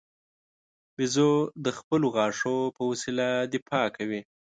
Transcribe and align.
بیزو 0.95 1.31
د 1.65 1.67
خپلو 1.77 2.07
غاښو 2.15 2.57
په 2.75 2.81
وسیله 2.91 3.27
دفاع 3.53 3.87
کوي. 3.97 4.21